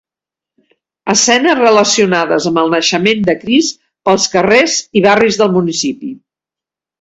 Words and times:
Escenes 1.13 1.59
relacionades 1.59 2.47
amb 2.51 2.61
el 2.61 2.73
naixement 2.75 3.21
de 3.27 3.35
Crist 3.43 3.79
pels 4.09 4.27
carrers 4.37 4.79
i 5.01 5.05
barris 5.09 5.39
del 5.43 5.55
municipi. 5.61 6.11